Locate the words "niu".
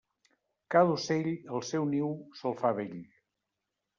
1.91-2.09